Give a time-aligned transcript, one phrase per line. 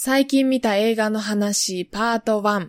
[0.00, 2.68] 最近見た映画の話パート1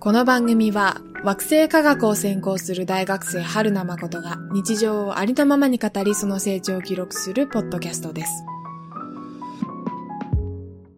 [0.00, 8.32] この番組は惑星科学を専攻する大学生春名誠が日常をありのままに語りその成長を記録するポッドキャストです。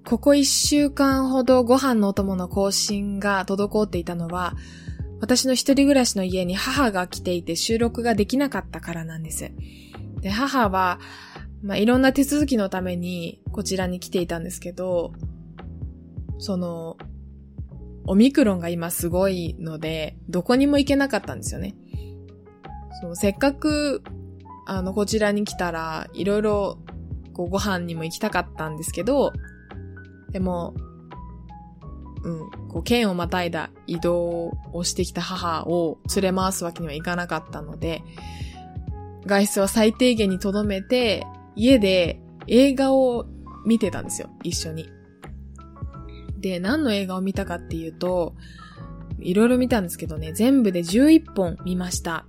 [0.04, 4.54] ここ一週間ほどご飯のお供の更新が滞っていたのは、
[5.20, 9.50] 私の一人暮らしの家に母が来ていて収録ができなかったからなんです。
[10.20, 11.00] で、母は、
[11.62, 15.14] まあ、いろんな手続きのためにこちらに来ていたんですけど、
[16.38, 16.98] その、
[18.06, 21.74] オミクロンが今すごいので、どこにも行けなかったんですよね。
[23.00, 24.02] そう、せっかく、
[24.66, 26.78] あの、こちらに来たら、いろいろ、
[27.32, 29.32] こう、ご飯にも行きたかったんですけど、
[30.34, 30.74] でも、
[32.24, 38.02] うん、こう、県をまたいだ移動をしてきた母を連れ回すわけにはいかなかったので、
[39.26, 43.26] 外出は最低限に留めて、家で映画を
[43.64, 44.88] 見てたんですよ、一緒に。
[46.40, 48.34] で、何の映画を見たかっていうと、
[49.20, 52.26] いろいろ見たんですけどね、全部で11本見ました。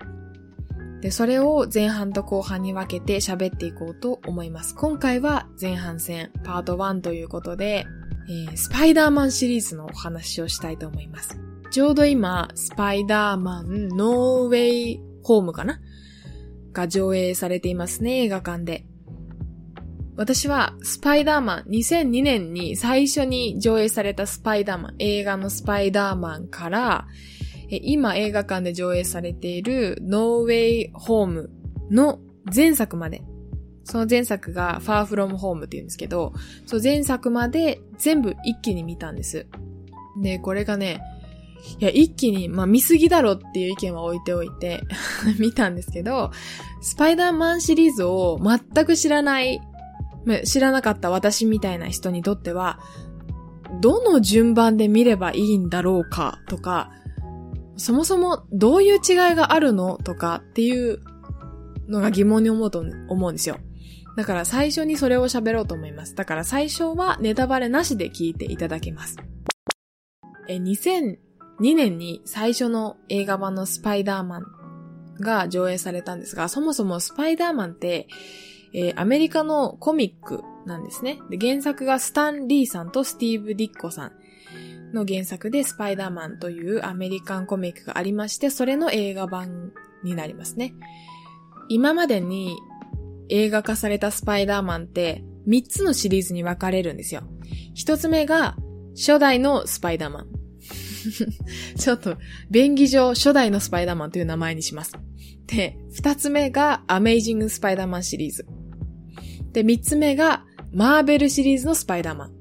[1.01, 4.73] で、それを前半と後半に分けて喋っていこうと思います。
[4.73, 7.85] 今回は前半戦、パート1ということで、
[8.27, 11.37] えー、スパイダーマンシリーズのお話をしたいと思います。
[11.71, 15.79] ちょうど今、スパイダーマンノーウェイホームかな？
[16.73, 18.85] が上映されていますね、映画館で。
[20.17, 27.07] 私はスパイダーマン2002年に最初に上映されたスパイダーマン、映画のスパイダーマンから、
[27.69, 31.49] 今映画館で上映されているノーウェイホーム
[31.91, 32.19] の
[32.53, 33.23] 前作まで、
[33.85, 36.33] その前作がファーフロムホームって言うんですけど、
[36.65, 39.47] その前作まで全部一気に見たんです。
[40.21, 41.01] で、これがね、
[41.79, 44.83] いや、一気に、まあ見すぎだろっていう意見は置いておいて
[45.39, 46.31] 見たんですけど、
[46.81, 49.61] スパイダーマンシリーズを全く知らない
[50.43, 52.79] 知らなかった私みたいな人にとっては、
[53.81, 56.91] どの順番で見ればいいんだろうかとか、
[57.77, 61.01] そもそもどういう違いがあるのとかっていう
[61.87, 63.57] のが疑問に思うと思うんですよ。
[64.15, 66.15] だから最初にそれを喋ろうと思います。
[66.15, 69.17] だから最初はネタバレなしで聞いていただきます。
[70.47, 71.17] え、2002
[71.59, 74.45] 年に最初の映画版のスパイダーマン
[75.19, 78.07] が上映されたんですが、そもそもスパイダーマンって、
[78.73, 81.19] えー、アメリカのコミックなんですね。
[81.29, 84.11] で原作がスタン・リーさんとスティーブ・ディッコさん
[84.93, 89.71] の原作でスパイダーマンというアメリカンコミックがありまして、それの映画版
[90.03, 90.73] になりますね。
[91.67, 92.55] 今までに
[93.29, 97.23] 映画化されたスパイダーマンって3つのシリーズに分かれるんですよ。
[97.75, 98.55] 1つ目が
[98.95, 100.27] 初代のスパイダーマン。
[101.77, 102.17] ちょっと、
[102.49, 104.93] 便宜上初代のスパイダーマンという名前にします。
[105.45, 108.47] で、2つ目がアメイジングスパイダーマンシリーズ。
[109.51, 112.31] で、三つ目が、マーベルシリーズのスパイダーマン。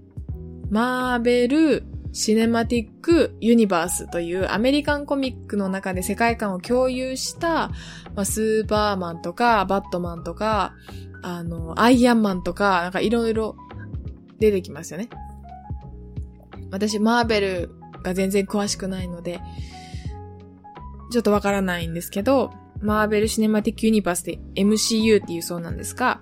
[0.71, 7.71] マーベル・シネマティック・ユニバースというアメリカンコミックの中で世界観を共有した、
[8.15, 10.75] まあ、スーパーマンとか、バットマンとか、
[11.23, 13.57] あの、アイアンマンとか、なんかいろいろ
[14.39, 15.11] 出てきますよね。
[16.71, 17.71] 私、マーベル
[18.05, 19.41] が全然詳しくないので、
[21.11, 26.21] ちょっとわからないんですけど、マーベル・シネマティック・ユニバースで MCU っていうそうなんですが、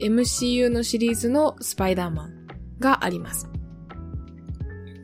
[0.00, 2.46] MCU のシリーズのスパイダーマン
[2.78, 3.49] があります。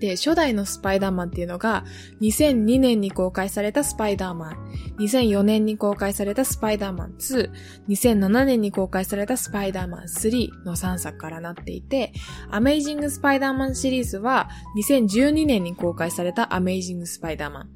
[0.01, 1.85] で、初代のスパイダーマンっていうのが、
[2.21, 4.57] 2002年に公開されたスパイダーマン、
[4.99, 7.15] 2004年に公開されたスパイダーマン。
[7.19, 7.51] 2、
[7.89, 10.05] 2007年に公開されたスパイダーマン。
[10.05, 12.13] 3の3作からなっていて、
[12.51, 17.71] アメイジングスパイダーマンシリーズは、2012年に公開されたアメイジングスパイダーマン、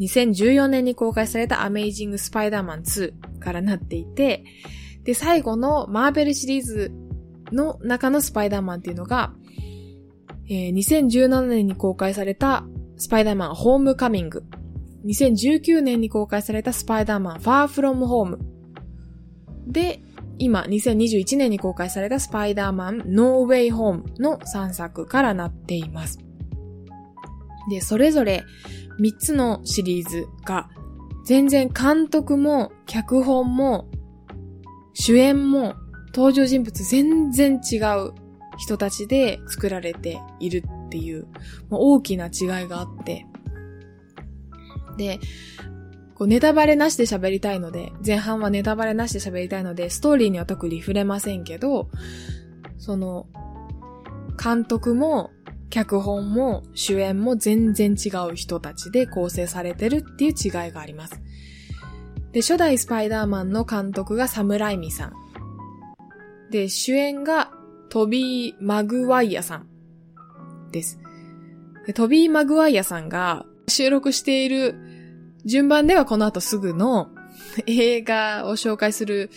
[0.00, 2.82] 2014年に公開されたアメイジングスパイダーマン。
[2.82, 4.44] 2からなっていて、
[5.04, 6.92] で、最後のマーベルシリーズ
[7.52, 9.34] の中のスパイダーマンっていうのが、
[10.48, 12.64] えー、2017年に公開された
[12.96, 14.44] スパイダーマンホームカミング。
[15.06, 18.38] 2019年に公開されたスパイダーマンファーフロムホーム。
[19.66, 20.00] で、
[20.38, 26.18] 今、2021年に公開されたスパイダーマンノーウェイホームの3作からなっています。
[27.70, 28.44] で、それぞれ
[29.00, 30.68] 3つのシリーズが
[31.24, 33.88] 全然監督も脚本も
[34.92, 35.74] 主演も
[36.14, 38.23] 登場人物全然違う
[38.56, 41.26] 人たちで作られているっていう
[41.70, 43.26] 大きな違いがあって。
[44.96, 45.18] で、
[46.14, 51.88] こうネタバレなしで喋りたいので、前半はネタバレなしで喋りたいので、ストーリーには特に触れませんけど、
[52.78, 53.26] その、
[54.42, 55.30] 監督も
[55.70, 61.20] 脚本も主演も全然違う人たちで構成されてるっていう違いがあります。
[62.30, 65.12] で、初代スパイダーマンの監督がサムライミさん。
[66.50, 67.50] で、主演が
[67.94, 69.68] トビー・マグワイアさん
[70.72, 70.98] です。
[71.94, 74.74] トビー・マグワイアさんが収録している
[75.44, 77.10] 順番ではこの後すぐの
[77.68, 79.30] 映画を紹介する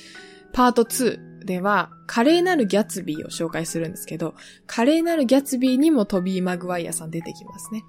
[0.54, 4.33] パート2では、華麗なるギャツビーを紹介するんですけど、
[4.65, 7.83] 華麗なるギャツビーにもトビー・マグワイアさん出てきますね。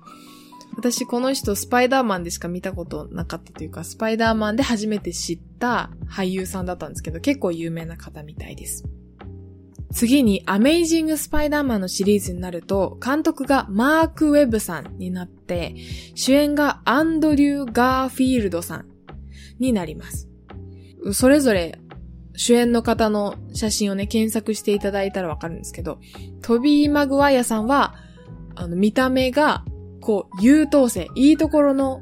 [0.76, 8.84] 私この人スパイダーマンでしか見たことなかったというか、スパイダーマンで初めて知った俳優さんだったんですけど、結構有名な方みたいです。
[9.92, 15.74] 次に、アメイジング・スパイダーマンのシリーズになると、監督がマーク・ウェブさんになって、
[16.14, 18.86] 主演がアンドリュー・ガーフィールドさん
[19.58, 20.28] になります。
[21.12, 21.78] それぞれ
[22.38, 25.98] 主演の方の写真をね、検索していただいたらわかるんですけど、
[26.40, 27.96] トビー・マグワイアさんは、
[28.54, 29.64] あの、見た目が、
[30.00, 32.00] こう、優等生、いいところの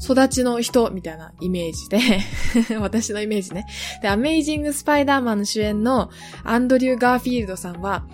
[0.00, 3.66] 育ちの人みたいなイメージで 私のイメージね。
[4.02, 6.10] で、アメイジング・スパイダーマンの主演の
[6.44, 8.06] アンドリュー・ガーフィールドさんは、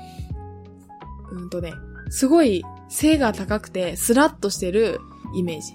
[1.33, 1.73] うんとね、
[2.11, 5.01] すごい背が高くてスラッとしてる
[5.35, 5.73] イメージ。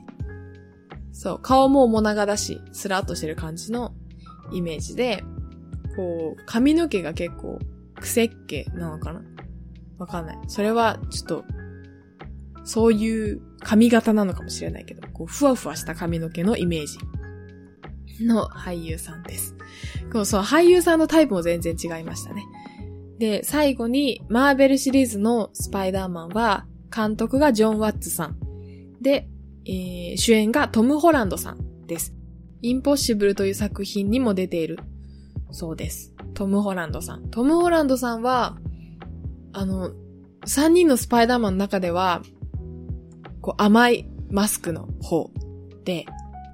[1.12, 3.94] そう、顔もも長だし、スラッとしてる感じの
[4.51, 5.24] イメージで、
[5.95, 7.60] こう、髪の毛が結構、
[8.00, 9.21] 癖っ気なのかな
[9.98, 10.38] わかんない。
[10.48, 11.45] それは、ちょっと、
[12.68, 19.56] そういう髪型なのかもしれないけど、こう、ふわふわした髪の毛のイメージの俳優さんです。
[20.12, 22.44] こうそう、俳優さんのタイプも全然違いましたね。
[23.19, 28.38] で、最後に、マーベルシリーズのスパイダーマンは、監督がジョン・ワッツさん。
[29.02, 29.30] で、
[29.66, 32.13] えー、主演がトム・ホランドさんです。
[32.62, 34.80] インポッシブルという作品にも出ている
[35.52, 36.13] そうです。
[36.34, 37.30] トム・ホランドさん。
[37.30, 38.58] トム・ホランドさんは、
[39.54, 39.92] あの、
[40.46, 42.22] 3人のスパイダーマンの中では、
[43.48, 45.32] こう甘いマスクの方
[45.86, 46.06] で、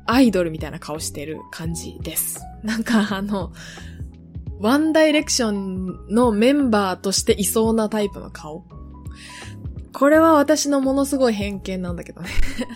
[0.06, 2.40] アイドルみたいな顔してる感じです。
[2.62, 3.52] なんかあの、
[4.60, 8.64] ワンダイレクションのメンバーとしていそうなタイプの顔。
[9.92, 12.30] これは私のものすごい偏見なんだけどね。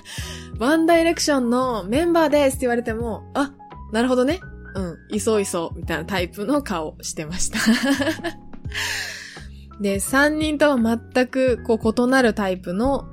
[0.57, 3.53] ワンダイレクションのメンバーですって言われても、あ、
[3.91, 4.39] なるほどね。
[4.73, 7.59] うん、いそういそう、みたいなタイプの顔してました
[9.79, 13.07] で、三人とは全く、こう、異なるタイプの、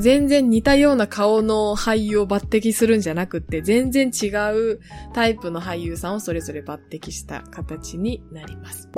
[0.00, 4.80] 全然似たような顔の俳優を抜擢するんじゃなくて、全然違う
[5.12, 8.88] タイプの俳優さんをそれぞれ抜擢した形になります。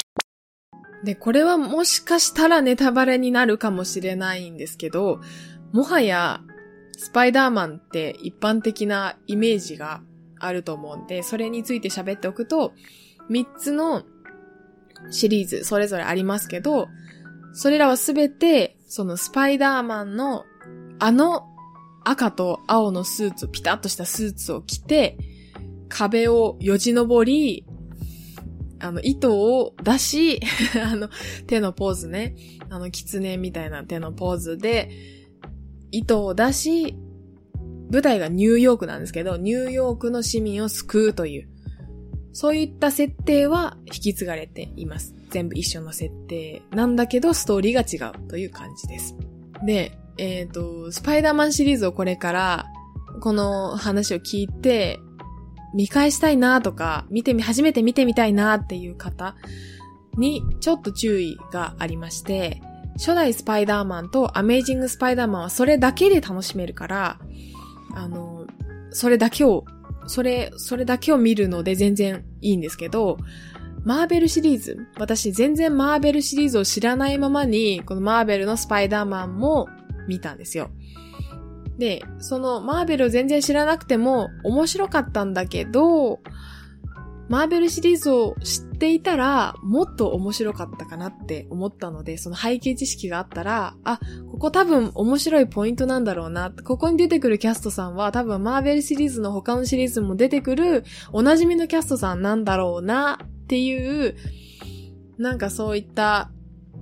[1.05, 5.21] で、これはもしかしたらネタバレになるかもしれないんですけど、
[5.73, 6.41] もはや、
[6.99, 10.01] スパイダーマンって一般的なイメージが
[10.39, 12.73] あると思うんで、それについて喋っておくと、
[13.31, 14.05] 3つの
[15.11, 16.89] シリーズそれぞれありますけど、
[17.53, 20.45] それらはすべて、そのスパイダーマンの
[20.99, 21.47] あの
[22.05, 25.19] 赤と青のスーツ、ピタッとしたスーツを着て、
[25.89, 27.67] 壁をよじ登り、
[28.79, 30.41] あの、糸を出し、
[30.85, 31.09] あの、
[31.47, 32.37] 手のポーズね。
[32.69, 34.91] あの、狐みたいな手のポーズで、
[35.91, 36.97] 糸を出し、
[37.91, 41.49] 舞台がニューヨークなんですけど、ニューヨークの市民を救うという、
[42.33, 45.15] そういった設定は引き継がれています。
[45.31, 49.17] 全部一緒の設定なんだけど、ストーリーが違うという感じです。
[49.65, 52.67] で、えっ、ー、と、スパイダーマンシリーズをこれから、
[53.21, 55.01] この話を聞いて、
[55.75, 59.37] 見返したいなとか、見てみ、初めて見てみたいなっていう方
[60.17, 62.63] に、ちょっと注意がありまして、
[62.95, 67.19] 初代スパイダーマンとアメイジングスパイダーマンはそれだけで楽しめるから、
[67.95, 68.47] あの、
[68.91, 69.65] それだけを、
[70.07, 73.19] それ、それだけを見るので全然いいんですけど、
[73.85, 79.69] マーベルシリーズ、私全然マーベルシリーズを知らないままに、このマーベルのスパイダーマンも
[80.09, 80.71] 見たんですよ。
[81.79, 86.21] で、そのマーベルを全然知らなくても面白かったんだけど、
[87.29, 93.99] マーベルシリーズを知っていたら、もっと面白かったかなって思ったので、その背景知識があったら、あ、
[94.31, 96.53] ここ多分面白いポイントなんだろうな。
[96.65, 104.15] ここに出てくるキャストさんは多分マーベルシリーズの他のシリーズも出てくるおなじみのキャストさんなんだろうなっていう、
[105.19, 106.31] なんかそういった、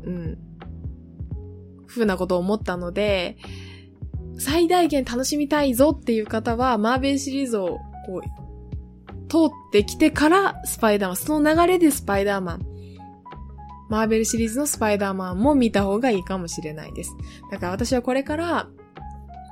[0.04, 0.38] うん、
[1.94, 3.36] ふうなことを思ったので、
[4.38, 12.66] 最大限楽しみたいぞっていう方は、マーベルシリーズをこう通ってきてからスパイダーマン、その流れでスパイダーマン、
[13.88, 17.14] マーベルシリーズのスパイダーマンも見た方がいいかもしれないです。
[17.50, 18.68] だから私はこれから、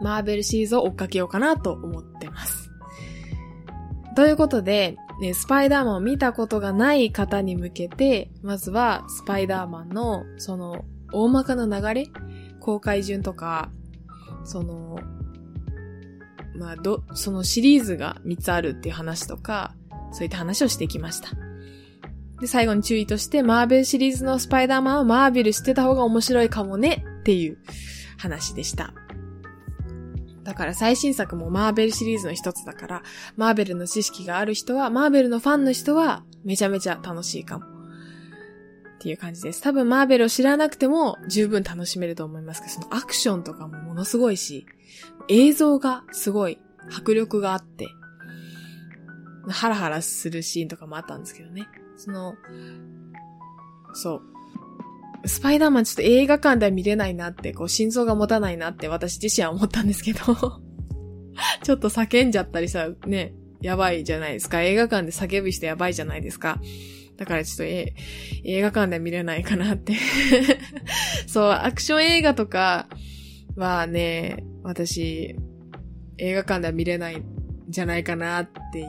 [0.03, 2.71] マーベルシリーズを追っかけようかなと思ってます。
[4.17, 12.09] ということで、ね、スパイダーマンを見たことがない方に向けて、まずはスパイダーマンのその大まかな流れ
[12.63, 13.71] 公開順とか、
[14.45, 14.99] その、
[16.57, 19.75] まあ、ど、そのシリーズが3つあるっていう話とか、
[20.13, 21.31] そういった話をしてきました。
[22.41, 27.59] で、最後に注意として、マーベルシリーズのスパイダーマンはマーベル知ってた方が面白いかもねっていう
[28.17, 28.95] 話でした。
[30.45, 33.03] だから最新作もマーベルシリーズの一つだから、
[33.37, 37.72] マーベルの知識がある人は、マーベルのファンの人は、めちゃめちゃ楽しいかも。
[39.03, 39.61] っていう感じです。
[39.61, 44.65] 多分マーベルを知らなくても十分楽しめると思いますけど、そのアクションとかもものすごいし、
[45.27, 46.61] 映像がすごい
[46.97, 47.89] 迫力があって、
[49.49, 51.67] ハラハラするシーンとかもあったんですけどね。
[51.97, 52.35] その、
[53.93, 54.23] そ
[55.25, 55.29] う。
[55.29, 60.21] スパイダーマンちょっと映画館では見れないなって、こう、心臓が持たないなって私自身は思ったんですけど
[61.65, 64.63] ちょっと叫んじゃったりさ、ね、やばいじゃないですか。
[64.63, 66.61] 映画館で叫ぶ人やばいじゃないですか。
[67.17, 67.95] だからちょっと、映
[68.63, 69.95] 画館では見れないかなって
[71.27, 72.89] そう、アクション映画とか
[73.57, 75.37] はね、私、
[76.19, 77.25] 映画館では見れないん
[77.69, 78.89] じゃないかなっていう、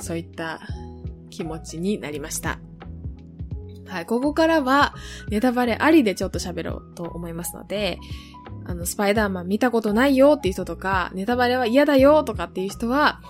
[0.00, 0.60] そういった
[1.30, 2.58] 気持ちになりました。
[3.86, 4.94] はい、ここからは
[5.28, 7.98] ネタバレありでちょっと喋ろうと思いますので、
[8.66, 13.20] あの、スパイダーマン見たことないよっていう人とか、ネタバレは嫌だよとかっていう人は、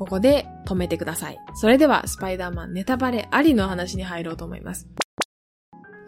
[0.00, 1.38] ここで止めてください。
[1.54, 4.88] それでは、スパイダーマンネタバレありの話に入ろうと思います。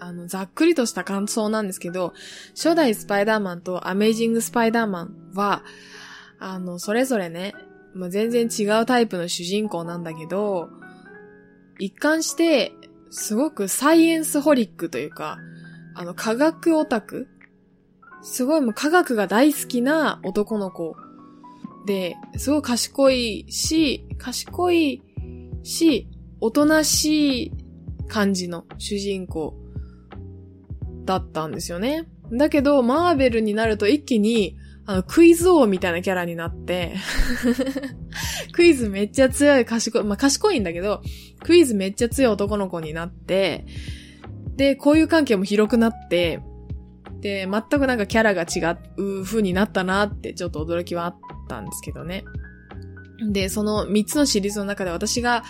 [0.00, 2.14] あの、ざっくりとした感想なんですけど、
[2.54, 5.62] 初代スパイダーマンとアメイジングスパイダーマンは、
[6.38, 7.52] あの、それぞれね、
[7.92, 10.70] まあ、全然違うタイプの主人公なんだけど、
[11.78, 12.72] 一貫して、
[13.10, 15.36] すごくサイエンスホリックというか、
[15.94, 17.28] あの、科学オタク
[18.22, 20.96] すごいもう科学が大好きな男の子
[21.86, 25.02] で、すごい賢いし、賢い
[25.62, 26.08] し、
[26.40, 27.52] おとなしい
[28.08, 29.54] 感じの主人公
[31.04, 32.08] だったんですよね。
[32.32, 36.94] だけど、マーベルになると一気に、あの、クイズ王みたいなキャラになって
[38.52, 41.02] クイズめっちゃ強い賢い、まあ、賢いんだけど、
[41.42, 43.66] クイズめっちゃ強い男の子になって、
[44.56, 46.40] で、交友関係も広くなって、
[47.20, 51.16] で、全くなんかキャラが違う風になったなってちょっと驚きはあっ
[51.52, 52.24] たんですけどね。
[53.30, 55.44] で、その3つのシリーズの中で私が、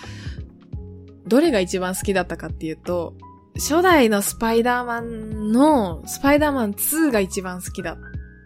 [1.27, 3.15] どれが一番好きだったかっていうと、
[3.55, 7.99] 初代のスパイダーマンの、スパイダーマン2が一番好きだっ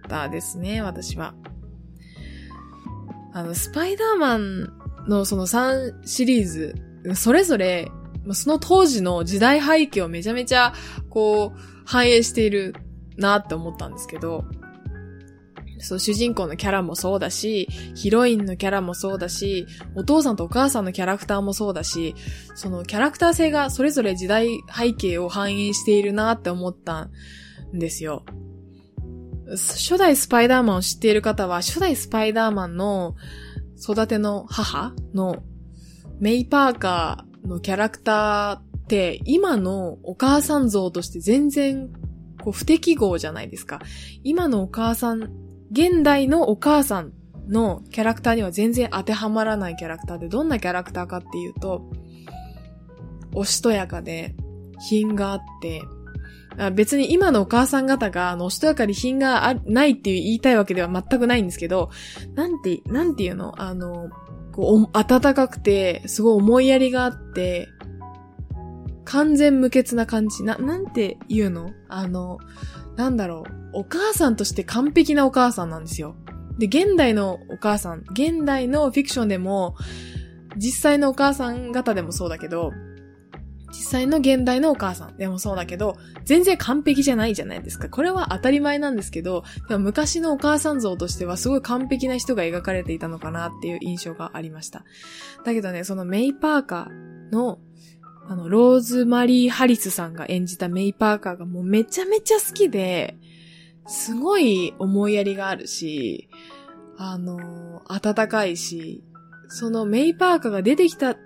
[0.08, 1.34] たですね、私は。
[3.32, 4.72] あの、スパイダーマン
[5.08, 6.74] のその3シリーズ、
[7.14, 7.90] それぞれ、
[8.32, 10.74] その当時の時代背景をめちゃめちゃ、
[11.08, 12.74] こう、反映している
[13.16, 14.44] なって思ったんですけど、
[15.78, 22.14] そう、主人公のキャラもそうだし、ヒロインのキャラもそうだし、お父さんとお母さんのキャラクターもそうだし、
[22.54, 27.10] そのキャラクター性がそれぞれ時代背景を反映しているなって思った
[27.74, 28.24] んですよ。
[29.48, 33.14] 初代スパイダーマンを知っている方は、初代スパイダーマンの
[33.80, 35.42] 育ての母の
[36.18, 41.90] メイ・パーカーのキャラクターって、今のお母さん像として全然
[42.42, 43.80] こう不適合じゃないですか。
[44.24, 45.30] 今のお母さん
[45.70, 47.12] 現代のお母さん
[47.48, 51.90] のキャラクターには全然当てはまらないキャラクターで、どんなキャラクターかっていうと、
[53.34, 54.34] おしとやかで、
[54.78, 55.82] 品があって、
[56.72, 61.90] 別に今のお母さん方が、あの、おしとやかに品がないっていう言いたいわけでは全くないんですけど、
[62.34, 63.60] なんて、なんていうの？
[63.60, 64.08] あの、
[64.52, 67.68] こう、温かくて、すごい思いやりがあって、
[69.04, 70.44] 完全無欠な感じ。
[70.44, 71.72] な、なんて言うの？
[71.88, 72.38] あの、
[72.96, 73.52] なんだろう。
[73.72, 76.16] お母さんとして完璧なお母さんなんですよ。
[76.58, 79.76] で、現代のお母さん、現代のフィクションでも、
[80.56, 82.72] 実際のお母さん方でもそうだけど、
[83.68, 87.90] 実際の現代のお母さんでもそうだけど、全然完璧じゃないじゃないですか。
[87.90, 94.84] これは当たり前なんですけど、でも昔のお母さん像としてはすごい完璧な人が描かれていたのかなっていう印象がありました。
[95.44, 97.58] だけどね、そのメイ・パーカーの
[98.28, 103.16] あの、ローズマリー・ハリスさんが演じたメイ・パーカーがもうめちゃめちゃ好きで、
[103.86, 106.28] すごい思いやりがあるし、
[106.98, 109.04] あの、温かいし、
[109.48, 111.16] そのメイ・パーカーが出てきた、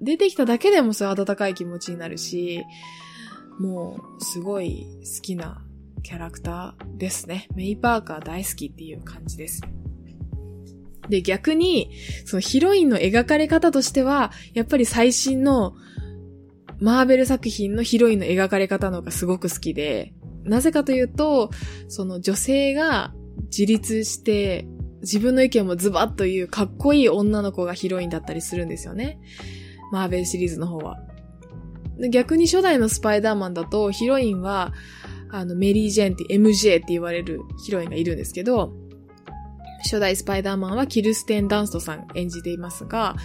[0.00, 2.62] 出てきただけでもそう温かい気持ちになるし、
[3.58, 5.64] もう、すごい好きな
[6.04, 7.48] キャラクターですね。
[7.56, 9.62] メイ・パーカー大好きっていう感じです。
[11.08, 11.90] で、逆に、
[12.24, 15.74] そのヒロインの描かれ方としては、やっぱり最新の
[16.80, 21.50] マーベル作品のヒロインの描かれ方のがすごく好きで、なぜかというと、
[21.88, 23.12] その女性が
[23.50, 24.66] 自立して、
[25.02, 29.20] 自分の意見もズバッと言うかっこいい女の子がヒロインだったりするんですよね。
[29.92, 30.98] マーベルシリーズの方は。
[32.10, 34.72] 逆に初代のスパイダーマンだとヒロインは、
[35.30, 38.72] あの、メリー・ジェーンって MJ って言われるヒロインがいるんですけど、
[39.82, 43.16] 初代スパイダーマンはキルステン・ダンストさん演じていますが、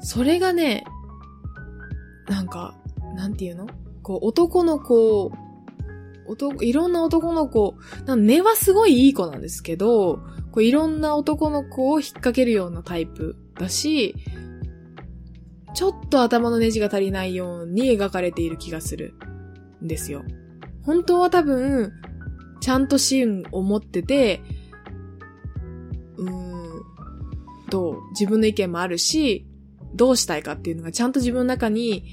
[0.00, 0.84] それがね、
[2.32, 2.74] なんか、
[3.14, 3.66] なんていうの？
[4.02, 5.30] こう、男の子、
[6.26, 10.20] 男、いろんな男の子、根はすごいいい子なんですけど、
[10.50, 14.14] こういろんな男の子を引っ掛けるようなタイプだし、
[15.74, 19.12] ちょっと頭のネジが足りないように描かれている気がする
[19.84, 20.24] んですよ。
[20.86, 21.92] 本当は多分、
[22.62, 24.40] ちゃんとシーンを持ってて、
[26.16, 26.82] うーん、
[27.68, 29.46] どう、自分の意見もあるし、
[29.94, 32.04] どうしたいかっていうのがちゃんと自分の中に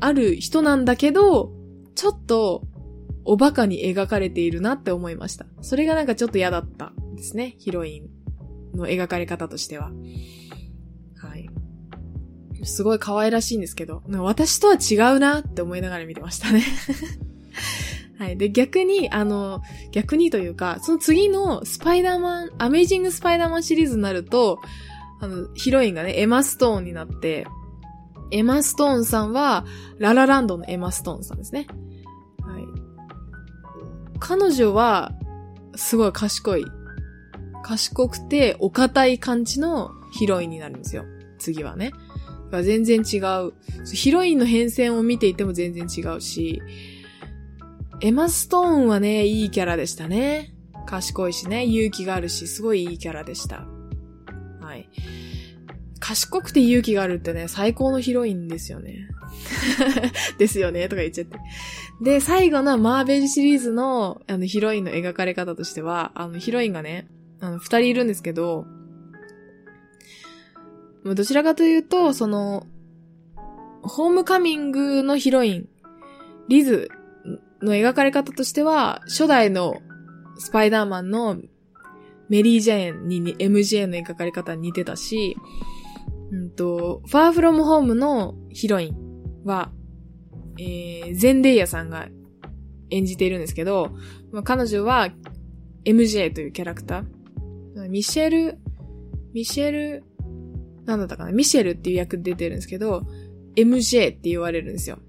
[0.00, 1.52] ある人なんだけど、
[1.94, 2.62] ちょっと
[3.24, 5.46] おバカに描かれているなって思いました。
[5.60, 7.54] それがなんかちょっと嫌だったですね。
[7.58, 8.00] ヒロイ
[8.74, 9.92] ンの描かれ方としては。
[11.16, 11.48] はい。
[12.64, 16.62] すごい可愛らしいんですけど、私とは違うなって思いながら見てましたね
[18.18, 18.36] はい。
[18.36, 24.60] で、逆に、あの、逆にというか、その次のスパイダーマン、アメイジングスパイダーマンシリーズになると、
[25.22, 27.46] あの、ヒロインがね、エマ・ストーンになって、
[28.32, 29.64] エマ・ストーンさんは、
[29.98, 31.68] ララランドのエマ・ストーンさんですね。
[32.40, 32.64] はい。
[34.18, 35.12] 彼女は、
[35.76, 36.64] すごい賢い。
[37.62, 41.04] 賢くて、お堅い感じのヒロインになるんですよ。
[41.38, 41.92] 次はね。
[42.50, 43.54] 全然違う。
[43.94, 46.60] ヒロインの変遷を見ていても全然違うし、
[48.00, 50.52] エマ・ストーンはね、いいキャラでしたね。
[50.84, 53.71] 賢いしね、勇気があるし、すごいいいキャラでした。
[54.72, 54.88] はい。
[56.00, 59.06] 賢くて勇気があるってね、最高のヒロインですよね。
[60.38, 61.38] ですよね、とか言っちゃって。
[62.00, 67.06] で、最後のマーベルシリーズの、あの、ヒロインの描かれ方としては、あの、ヒロインがね、
[67.40, 68.64] あの、二人いるんですけど、
[71.04, 72.66] どちらかというと、その、
[73.82, 75.68] ホームカミングのヒロイン、
[76.48, 76.88] リズ
[77.60, 79.74] の描かれ方としては、初代の
[80.38, 81.36] スパイダーマンの
[82.32, 85.36] メリー・ジェーンに MJ の描かれ方に似てたし、
[86.30, 89.70] うんと、ファーフロムホームのヒロインは、
[90.58, 92.08] えー、ゼンデイヤさんが
[92.88, 93.90] 演じているんですけど、
[94.32, 95.10] まあ、彼女は
[95.84, 97.88] MJ というキャラクター。
[97.90, 98.58] ミシェル、
[99.34, 100.04] ミシェル、
[100.86, 103.02] なんだったかなミシェルっていう役で出てるんですけど、
[103.56, 105.00] MJ って言われるんですよ。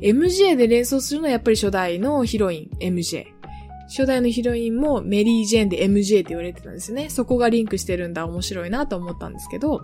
[0.00, 3.37] MJ で連想するのはやっぱり初代のヒロイン MJ。
[3.88, 7.08] 初代のヒロインもメリー・ジェーンで MJ って言われてたんですね。
[7.10, 9.80] そこがリンクしてるんだ、面白いなと思ったんですけど、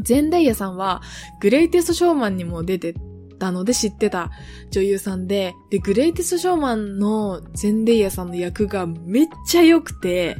[0.00, 1.02] ゼンダイヤさんは
[1.40, 2.94] グレイテストショーマンにも出て
[3.38, 4.30] たので知ってた
[4.70, 10.36] 女優さんで、で、グレイテストショーマンのゼンデイヤさんの役がめっちゃ良くて、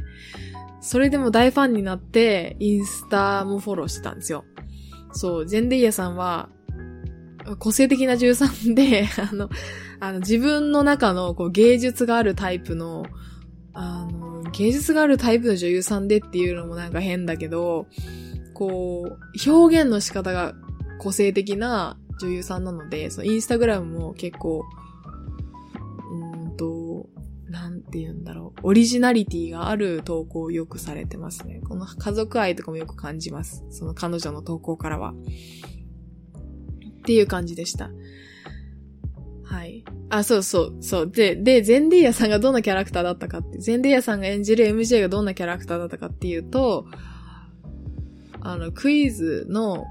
[0.81, 4.45] それでも大ファンになって、インスタもフォローしてたんですよ。
[5.13, 6.49] そう、ゼンデイヤさんは、
[7.59, 9.49] 個性的な13で、 あの、
[10.03, 13.05] あの、自分の中のこう芸術があるタイプの、
[13.71, 17.87] あの、芸術があるタイプの女優さんでっていうのもなんか変だけど、
[18.53, 20.55] こう、表現の仕方が
[20.99, 24.65] 個性的な女優さんなので、そのインスタグラムも結構、
[26.11, 27.07] うんと、
[27.47, 28.59] なんて言うんだろう。
[28.63, 31.61] オリジナリティがある投稿をよくされてますね。
[31.65, 33.63] この家族愛とかもよく感じます。
[33.69, 35.13] その彼女の投稿からは。
[36.97, 37.89] っていう感じでした。
[39.43, 39.83] はい。
[40.09, 41.11] あ、そうそう、そう。
[41.11, 46.85] で、で、ゼンディアさんがどんなキャラクターだったかって、ゼンディアさんが演じる MJ がどんなキャラクターだったかっていうと、
[48.41, 49.85] あの、クイズの、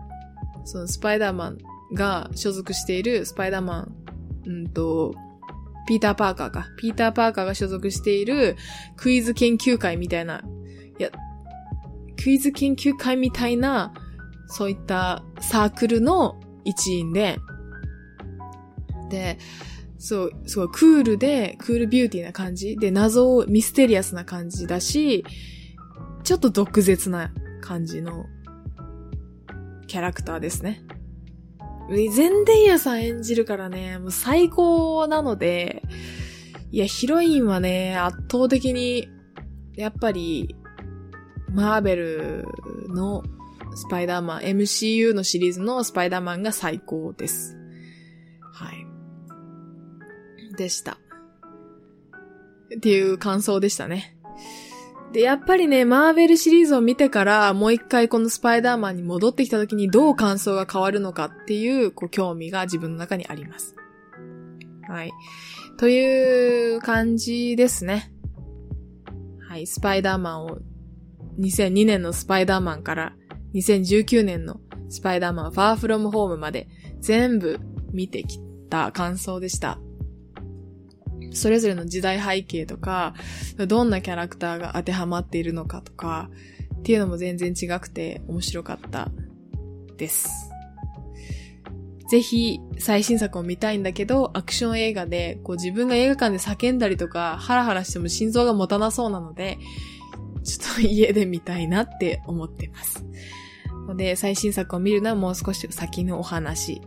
[0.64, 1.58] そのスパイダーマン
[1.94, 3.94] が所属しているスパイダーマン、
[4.46, 5.14] うんと、
[5.86, 6.68] ピーター・パーカーか。
[6.78, 8.56] ピーター・パーカーが所属している
[8.96, 10.42] クイズ研究会みたいな、
[10.98, 11.10] いや、
[12.22, 13.92] クイズ研究会みたいな、
[14.46, 17.38] そういったサークルの一員で、
[19.12, 19.38] で、
[19.98, 25.24] そう、すごいクールで、クールビューティーな感じで、謎をミステリアスな感じだし、
[26.24, 28.26] ちょっと毒舌な感じの
[29.86, 30.82] キャラクターですね。
[31.88, 35.82] ゼンデイヤさん演じるからね、もう最高なので、
[36.70, 39.08] いや、ヒロインはね、圧倒的に、
[39.74, 40.56] やっぱり、
[41.52, 42.44] マーベル
[42.88, 43.22] の
[43.74, 47.56] スパイダーマン、MCU のシリーズのスパイダーマンが最高です。
[48.52, 48.91] はい。
[50.52, 50.98] でした。
[52.76, 54.16] っていう感想でしたね。
[55.12, 63.76] で、やっぱりね、マーベルシリーズを見てから、もう一回このスパイダーマンに戻ってきた時にどう感想が変わるのかっていう、こう、興味が自分の中にあります。
[64.88, 65.12] はい。
[65.76, 68.10] という感じですね。
[69.48, 70.58] はい、スパイダーマンを、
[71.38, 73.14] 2002年のスパイダーマンから
[73.54, 76.68] 2019年のスパイダーマンファーフロムホームまで
[77.00, 77.58] 全部
[77.92, 78.38] 見てき
[78.70, 79.78] た感想でした。
[81.34, 83.14] それぞれの時代背景とか、
[83.66, 86.30] どんなキャラクターが当てはまっているのかとか、
[86.78, 89.10] っていうのも全然違くて面白かった
[89.96, 90.50] です。
[92.08, 99.58] ぜひ最新作を見たいんだけど、アクション映画でこう自分が映画館で叫んだりとかハラハラしても心臓が持たなそうなので、
[100.44, 103.04] ちょっと家で見たいなって思ってます。
[103.86, 106.82] ので、最新作を見るのはもう少し先のお話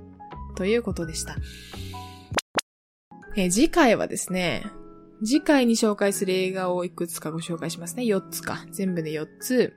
[0.56, 1.36] ということでした。
[3.36, 4.64] え次回はですね、
[5.24, 8.04] 次回に紹介する映画をいくつかご紹介しますね。
[8.04, 8.66] 4つか。
[8.72, 9.74] 全部で4つ。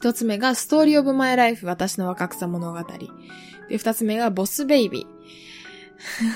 [0.00, 2.78] 1つ目がストーリーオブマイライフ私の若草物語。
[2.78, 5.06] で、2つ目がボスベイビ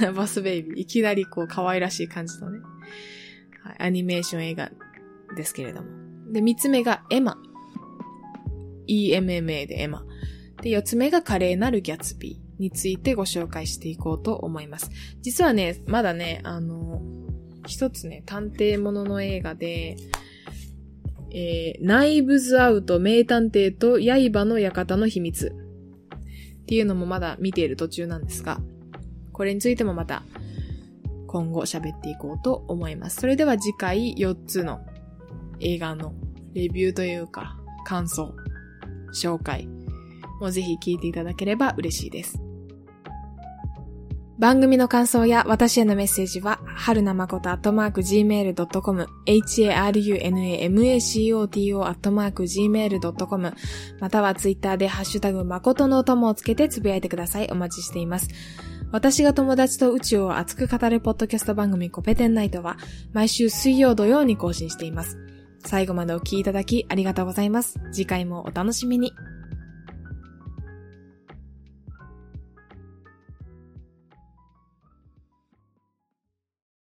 [0.02, 0.12] ー。
[0.14, 0.80] ボスベイビー。
[0.80, 2.60] いきなりこう可愛らしい感じのね。
[3.62, 4.70] はい、アニメーション映画
[5.36, 5.88] ですけれども。
[6.32, 7.36] で、3つ目がエマ。
[8.88, 10.04] EMMA でエマ。
[10.62, 12.49] で、4つ目が華麗なるギャツビー。
[12.61, 14.90] についてご紹介していこうと思います。
[15.23, 17.03] 実はね、まだね、あの、
[17.66, 19.96] 一つね、探偵ものの映画で、
[21.33, 25.55] えー、ナイブズアウト名探偵と刃の館の秘密
[26.62, 28.61] っていうのもまだ見ている途中なんですが、
[29.33, 30.23] これについてもまた
[31.27, 33.20] 今後喋っていこうと思います。
[33.20, 34.81] それでは次回4つの
[35.61, 36.12] 映画の
[36.53, 38.35] レビューというか感想、
[39.14, 39.66] 紹介
[40.40, 42.49] もぜひ聞いていただければ嬉しいです。
[44.40, 53.55] 番組の感想や私へのメッセージは、はるなまことアットマーク gmail.com、harunamacoto アットマーク gmail.com、
[54.00, 57.50] またはツイッターでハッシュタグまことのお供をつけてつぶやいてください。
[57.53, 58.29] お待ちしています。
[58.92, 62.79] 私が友達と宇宙を熱く語るポッドキャスト番組コペテンナイトは、
[63.12, 65.18] 毎週水曜土曜に更新しています。
[65.66, 67.79] 最後までお聴きいただきありがとうございます。
[67.92, 69.12] 次回もお楽しみに。